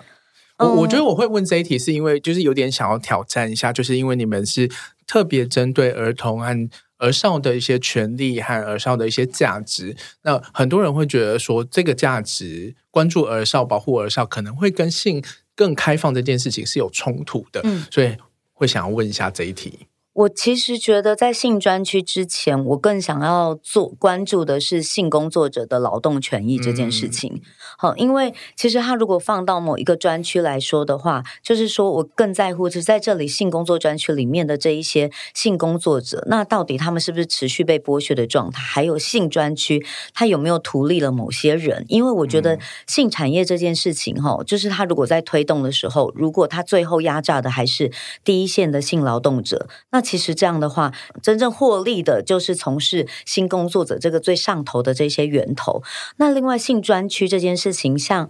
[0.59, 4.69] 我我觉得我会问这一题，是因为就是有点想要挑战一下，就是因为你们是
[5.05, 15.23] 特别针对儿童和儿少的一些权利和儿少的一些价值，那很多人会觉得说这个价值关注儿少、保护儿少，可能会跟性。
[15.57, 18.15] 更开放这件事情是有冲突的，嗯，所以
[18.53, 19.87] 会想要问一下这一题。
[20.13, 27.33] 我其实觉得，在性专区之前，我更想要做关注的是性工作者的劳动权益这件事情。
[27.35, 27.41] 嗯、
[27.77, 38.61] 好，因为其实他如果放到某一个专区来说的话，就是说我更在乎是在这里性工作专区里面的这一些性工作者，那到底他们是不是持续被剥削的状态？
[38.63, 41.85] 还有性专区，他有没有图利了某些人？
[41.87, 47.91] 因为我觉得性产业这件事情，哈、嗯，就是他如果在推动的时候，如果他最后压榨的还是
[48.23, 55.83] 第一线的性劳动者，那其实这样的话，真正获利的就是从事性工作者这个最上头的这些源头。
[56.17, 58.29] 那另外性专区这件事情，像，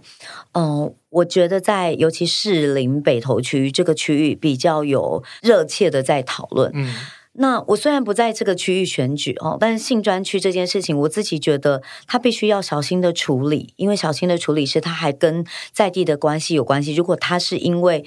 [0.52, 6.70] 嗯、呃，我觉得在尤其士林北投区这个区域比较有热切的在讨论。
[6.74, 6.94] 嗯，
[7.32, 16.94] 那我虽然不在这个区域选举哦，但是性专区这件事情，我自己觉得他必须要小心的处理，因为小心的处理是他还跟在地的关系有关系。
[16.94, 18.04] 如果他是因为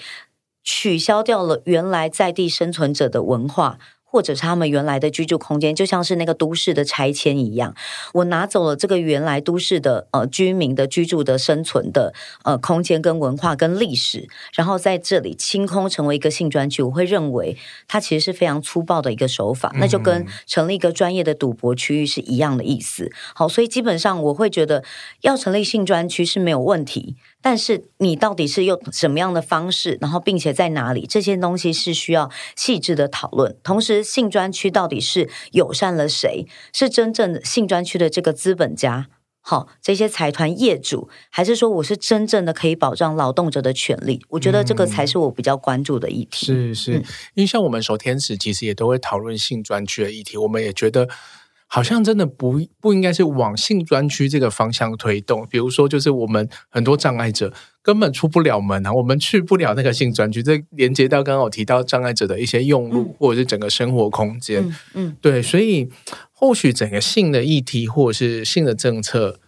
[0.63, 3.79] 取消掉了原来在地生存者的文化，
[4.11, 7.73] 或者是他们原来的居住空间，就像是那个都市的拆迁一样，
[8.13, 23.09] 我拿走了这个原来都市的呃居民的居住的生存的呃空间跟文化跟历史，然后在这里清空成为一个性专区，我会认为它其实是非常粗暴的一个手法，那就跟成立一个专业的赌博区域是一样的意思。
[23.33, 24.83] 好，所以基本上我会觉得
[25.21, 27.15] 要成立性专区是没有问题。
[27.41, 33.57] 但是你到底是用什么样的方式，然后并且在哪里，这些东西是需要细致的讨论。
[33.63, 36.45] 同时，性专区到底是友善了谁？
[36.71, 39.07] 是真正的性专区的这个资本家，
[39.41, 44.21] 好，这些财团业主，还是说我是真正的可以保障劳动者的权利？
[44.29, 46.45] 我觉得这个才是我比较关注的议题。
[46.45, 51.09] 是是，嗯、因为像我们守天使其实也都会讨论性专区的议题，我们也觉得。
[51.73, 65.87] 好像真的不不应该是往性专区这个方向推动，比如说，就是我们很多障碍者根本出不了门啊，我们去不了那个性专区，这连接到刚刚我提到障碍者的一些用路，或者是整个生活空间，嗯，嗯，对，所以
[66.33, 69.39] 或许整个性的议题或者是性的政策。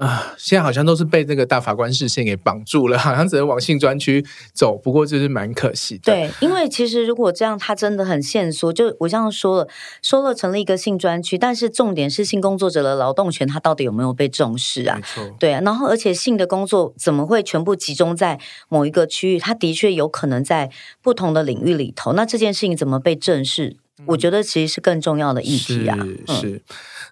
[0.00, 4.74] 啊，现在好像都是被这个大法官视线给绑住了， 好像只能往性专区走。
[4.74, 6.04] 不过就是蛮可惜的。
[6.04, 8.72] 对，因为其实如果这样，他真的很限缩。
[8.72, 9.68] 就我这样说了，
[10.00, 14.96] 说了成立一个性专区，但是重点是性工作者的劳动权，他到底有没有被重视啊？
[14.96, 15.36] 没错。
[15.38, 19.38] 对啊，然后而且性的工作怎么会全部集中在某一个区域？
[19.38, 20.70] 他的确有可能在
[21.02, 22.14] 不同的领域里头。
[22.14, 23.76] 那这件事情怎么被正视？
[23.98, 25.98] 嗯、我觉得其实是更重要的议题啊。
[26.26, 26.34] 是。
[26.34, 26.62] 是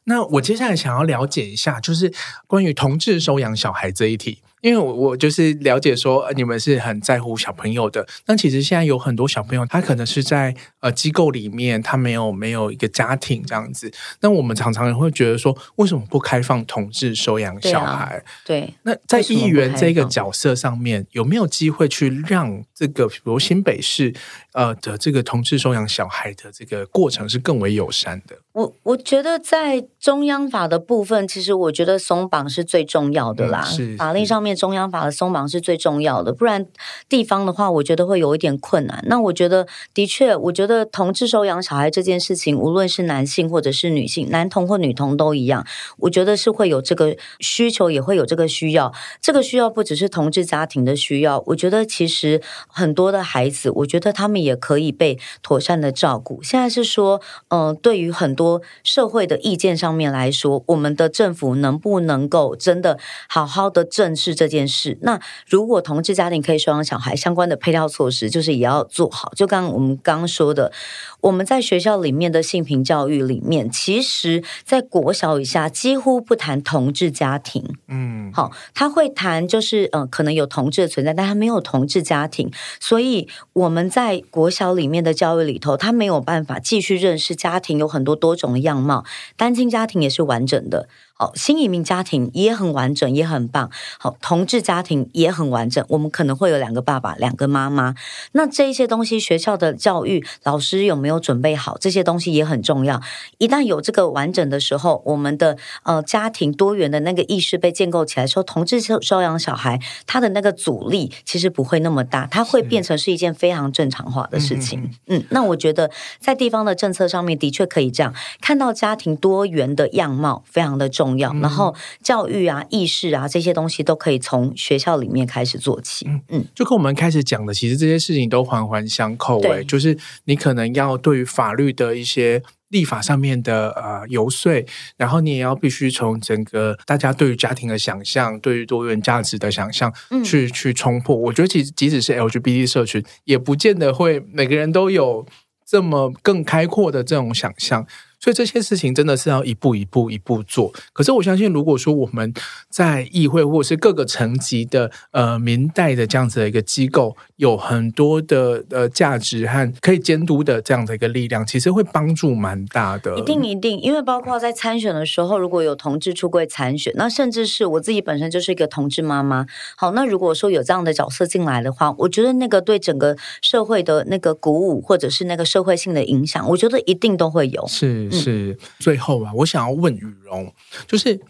[0.09, 2.12] 那我接下来想要了解一下，就是
[2.47, 13.92] 关于同志收养小孩这一题，因为我我就是了解说你们是很在乎小朋友的，那其实现在有很多小朋友，他可能是在呃机构里面，他没有没有一个家庭这样子。
[14.21, 18.25] 那我们常常也会觉得说，为什么不开放同志收养小孩？
[18.47, 24.14] 对，啊、对，那在议员这个角色上面，有没有机会去让这个比如新北市
[24.55, 28.37] 呃的这个同志收养小孩的这个过程是更为友善的？
[28.59, 33.64] 我我觉得在中央法的部分，其实我觉得松绑是最重要的啦。
[33.79, 36.66] 嗯、法令上面中央法的松绑是最重要的，不然
[37.09, 39.01] 地方的话，我觉得会有一点困难。
[39.07, 45.64] 那我觉得的确，我觉得同志收养小孩这件事情，无论是男性或者是女性，男童或女童都一样，
[45.99, 48.92] 我觉得是会有这个需求，也会有这个需要。
[49.21, 56.42] 这个需要不只是同志家庭的需要，我觉得其实很多的孩子，我觉得他们也可以被妥善的照顾。
[56.42, 58.48] 现在是说，嗯、呃，对于很多。
[58.83, 64.99] 社会的意见上面来说，我们的政府能不能够真的好好的正视这件事？
[65.03, 69.33] 那如果同志家庭可以收养小孩，相关的配套措施就是也要做好。
[69.35, 70.73] 就刚刚我们刚刚说的，
[71.21, 77.77] 我们在学校里面的性平教育里面，其实在国小以下几乎不谈同志家庭。
[77.89, 82.51] 嗯，好，他会谈就是呃，可能有同志的存在，但他没有同志家庭，
[82.81, 89.05] 所以我们在国小里面的教育里头，他没有办法继续认识家庭有很多多种的样貌，
[89.36, 90.89] 单亲家庭也是完整的。
[91.21, 93.69] 好，新移民家庭也很完整，也很棒。
[93.99, 95.85] 好，同志家庭也很完整。
[95.89, 97.97] 我们可能会有两个爸爸，两个妈妈。
[98.33, 101.77] 那这一些东西，学校的教育老师有没有准备好？
[101.79, 103.03] 这些东西也很重要。
[103.39, 114.89] 一旦有这个完整的时候，我们的呃家庭多元的那个意识被建构起来，说同志收收养小孩，他的那个阻力其实不会那么大，它会变成是一件非常正常化的事情。
[115.09, 115.91] 嗯，嗯，那我觉得
[116.21, 121.08] 在地方的政策上面的确可以这样，看到家庭多元的样貌非常的重要。
[121.09, 126.07] 重要，然后教育啊、意识啊这些东西都可以从学校里面开始做起。
[126.07, 129.41] 嗯嗯，就跟我们开始讲的，其实这些事情都环环相扣。
[129.49, 134.53] 哎，就是你可能要对于法律的一些立法上面的呃游说，
[134.99, 139.91] 然后你也要必须从整个大家对于家庭的想象、对于多元价值的想象
[140.23, 141.17] 去、嗯、去冲破。
[141.17, 145.25] 我觉得其实即使是 LGBT 社群，也不见得会每个人都有
[145.67, 147.87] 这么更开阔的这种想象。
[148.21, 150.73] 所以这些事情真的是要一步一步一步做。
[150.93, 152.33] 可是我相信，如果说我们
[152.69, 163.19] 在议会或者是各个层级的呃民代的这样子的一个机构，有很多的呃价值和可以监督的这样的一个力量，其实会帮助蛮大的。
[163.19, 169.47] 一定一定，因为包括在参选的时候，如果有同志出柜参选，那甚至是我自己本身就是一个同志妈妈。
[169.77, 177.64] 好，那如果说有这样的角色进来的话，我觉得那个对整个社会的那个鼓舞，或者是那个社会性的影响，我觉得一定都会有。
[177.69, 178.08] 是。
[178.11, 180.53] 是最后啊，我想要问雨荣，
[180.87, 181.21] 就是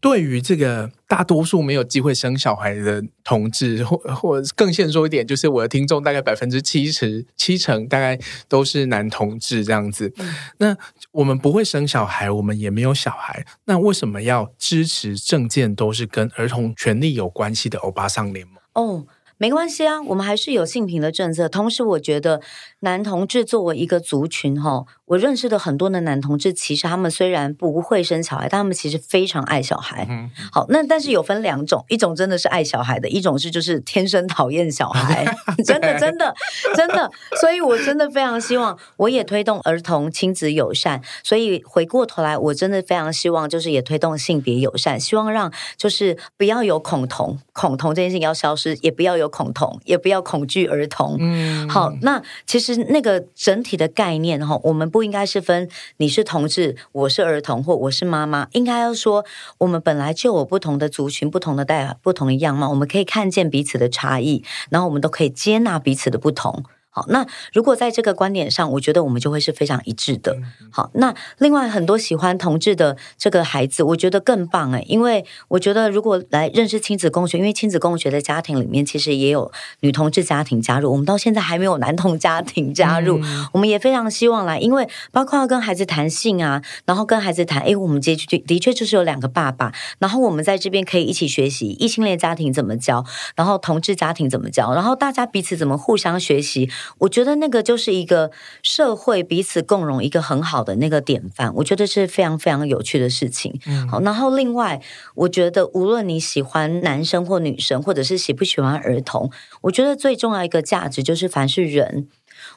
[0.00, 8.18] 对于这个大多数没有机会生小孩的同志，或或更现说一点，就是我的听众大概百分之七十七成大概
[8.48, 10.12] 都是男同志这样子。
[10.18, 10.76] 嗯、那
[11.12, 18.56] 我们不会生小孩，我们也没有小孩，那为什么要支持政见都是跟儿童权利有关系的欧巴桑联盟？
[18.74, 19.06] 哦。
[19.42, 21.48] 没关系啊，我们还是有性平的政策。
[21.48, 22.40] 同时，我觉得
[22.78, 30.06] 男同志作为一个族群，哈，我认识的很多的男同志，其实他们虽然不会生小孩，但他们其实非常爱小孩。
[30.08, 35.24] 嗯，好，那但是有分两种，一种真的是爱小孩的，一种是就是天生讨厌小孩，
[35.66, 36.32] 真的真的
[36.76, 37.10] 真的。
[37.40, 41.02] 所以我真的非常希望，我也推动儿童亲子友善。
[41.24, 49.31] 所以回过头来，我真的非常希望，就是也推动性别友善，希望让就是不要有恐同，恐同这件事情要消失，也不要有。
[49.32, 51.16] 恐同也不要恐惧儿童。
[51.18, 59.24] 嗯，好，那其实那个整体的概念哈，我们不应该是分你是同志，我是儿童，或我是妈妈，应该要说
[59.58, 66.62] 我们本来就有不同的族群、不同的代、不同的样貌，我们可以看见彼此的差异，然后我们都可以接纳彼此的不同。
[66.94, 70.36] 好，那如果在这个观点上，我觉得我们就会是非常一致的。
[70.70, 93.02] 好，那另外很多喜欢同志的这个孩子，我觉得更棒诶，因为我觉得如果来认识亲子共学，因为亲子共学的家庭里面其实也有女同志家庭加入，我们到现在还没有男同家庭加入，嗯、我们也非常希望来，因为包括要跟孩子谈性啊，然后跟孩子谈，诶，我们结局的确就是有两个爸爸，然后我们在这边可以一起学习异性恋家庭怎么教，
[93.34, 96.68] 然后同志家庭怎么教，然后大家彼此怎么互相学习。
[96.98, 98.30] 我觉得那个就是一个
[98.62, 103.60] 社会彼此共荣一个很好的那个典范，我觉得是非常非常有趣的事情。
[103.66, 104.80] 嗯，好，然后另外，
[105.14, 109.30] 我觉得无论你喜欢男生或女生，或者是喜不喜欢儿童，
[109.62, 112.08] 我觉得最重要一个价值就是，凡是人，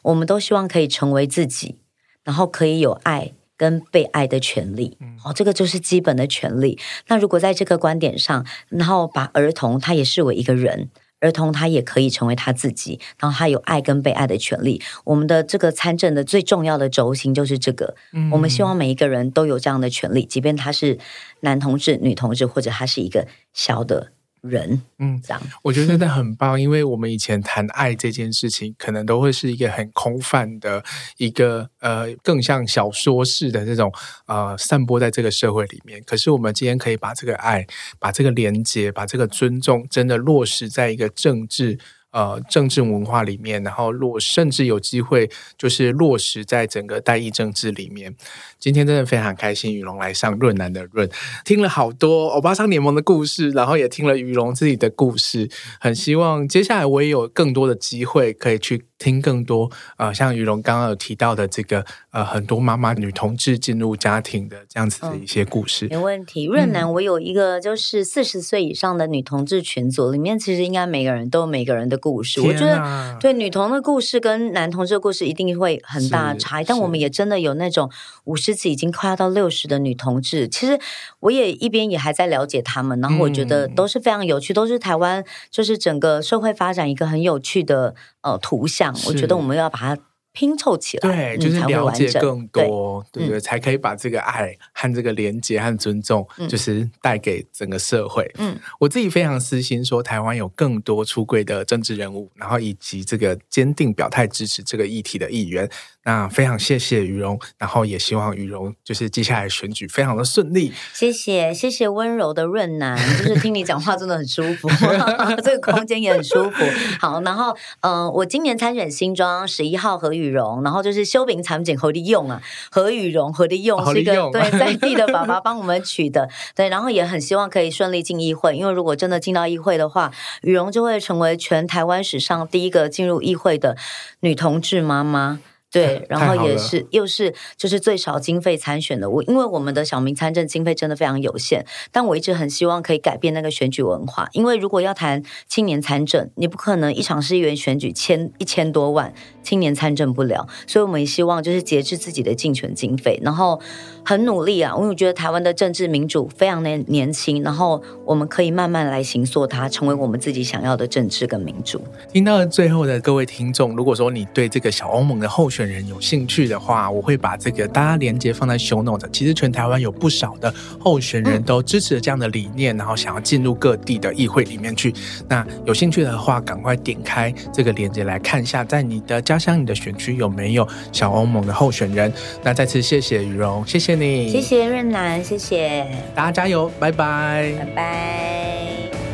[0.04, 1.78] 我们都希望可以成为自己，
[2.24, 4.98] 然后可以有爱，跟被爱的权利。
[5.18, 6.80] 好，这个就是基本的权利。
[7.08, 10.90] 那如果在这个观点上，然后把儿童他也视为一个人。
[11.26, 14.82] 儿童他也可以成为他自己，然后他有爱跟被爱的权利。
[15.04, 21.00] 我们的这个参政的最重要的轴心就是这个，嗯，我们希望每一个人都有这样的权利，即便他是
[21.40, 24.12] 男同志、女同志，或者他是一个小的。
[24.48, 30.84] 人，嗯，这样我觉得真的很棒，因为我们以前谈爱这件事情，可能都会是一个很空泛的
[31.18, 33.92] 一个呃，更像小说式的这种
[34.28, 36.02] 呃，散播在这个社会里面。
[36.06, 37.66] 可是我们今天可以把这个爱、
[38.00, 41.80] 把这个连接、把这个尊重，真的落实在一个政治。
[42.16, 48.16] 呃，政治文化里面，然后落甚至有机会就是落实在整个代议政治里面。
[48.58, 51.10] 今天真的非常开心，雨龙来上润男的润，
[51.44, 55.50] 听了好多欧巴桑联盟的故事，然后也听了雨龙自己的故事。
[55.78, 58.86] 很希望接下来我也有更多的机会可以去。
[58.98, 66.46] 听更多呃，像于龙刚刚有提到的这个呃，很多妈妈女同志进入家庭的这样子的一些故事，没问题。
[66.46, 72.40] 润男，我有一个就是四十岁以上的女同志群组，里面其实应该每个人都有每个人的故事。
[72.42, 77.92] 我觉得对女同的故事跟男同志的故事一定会很大差异，但我们也真的有那种
[78.24, 80.48] 五十几已经快要到六十的女同志。
[80.48, 80.80] 其实
[81.20, 87.94] 我也一边也还在了解他们，然后我觉得都是非常有趣，都是台湾就是整个社会发展一个很有趣的
[88.26, 88.94] 呃图像。
[89.06, 89.98] 我觉得我们要把它
[90.36, 98.30] 拼凑起来，对，就是了解更多，对不，对，才可以把这个爱和这个连接和尊重，就是带给整个社会。
[98.38, 105.70] 嗯，我自己非常私心说，台湾有更多出柜的政治人物，然后以及这个坚定表态支持这个议题的议员。
[106.08, 110.72] 那非常谢谢于荣，然后也希望于荣就是接下来选举非常的顺利。
[110.94, 114.70] 谢谢谢谢温柔的润男，就是听你讲话真的很舒服，
[115.44, 116.64] 这个空间也很舒服。
[117.00, 123.86] 好，然后嗯、呃，我今年参选新庄十一号何语蓉，然后就是修饼产品何利用啊，何羽绒何利用？
[123.94, 130.12] 是一个对在地的爸爸帮我们取的， 对，然后也很希望可以顺利进议会，因为如果真的进到议会的话，
[130.42, 133.78] 羽绒就会成为全台湾史上第一个进入议会的
[134.22, 135.40] 女同志妈妈。
[135.76, 149.14] 对， 然后也是又是就是最少经费参选的我，因为我们的小民参政经费真的非常有限，但我一直很希望可以改变那个选举文化，因为如果要谈青年参政，你不可能一场市议员选举千一千多万
[149.44, 153.60] 青年参政不了，所以我们也希望就是节制自己的竞选经费，然后
[154.06, 161.82] 很努力啊，因为我觉得台湾的政治民主非常的年轻，然后我们可以慢慢来形塑它，成为我们自己想要的政治跟民主。
[162.14, 169.08] 听到最后的各位听众，如果说你对这个小欧盟的候选人有兴趣的话，我会把这个大家连接放在 show note。
[169.12, 174.94] 其实全台湾有不少的候选人都支持这样的理念，然后想要进入各地的议会里面去。
[175.28, 182.12] 那有兴趣的话，赶快点开这个连接来看一下，在你的家乡、你的选区有没有小欧盟的候选人。
[182.44, 189.05] 那再次谢谢语蓉，谢谢你，谢谢润男，谢谢大家加油，拜拜，拜拜。